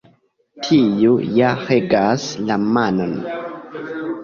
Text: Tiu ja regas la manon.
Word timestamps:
Tiu 0.67 1.11
ja 1.35 1.51
regas 1.67 2.27
la 2.49 2.59
manon. 2.73 3.17